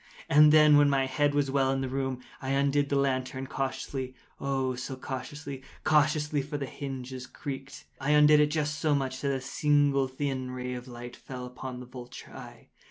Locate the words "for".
6.41-6.57